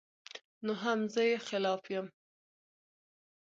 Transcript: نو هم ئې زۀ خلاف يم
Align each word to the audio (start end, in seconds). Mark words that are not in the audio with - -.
نو 0.65 0.73
هم 0.81 0.99
ئې 1.03 1.09
زۀ 1.13 1.25
خلاف 1.47 1.83
يم 1.93 2.07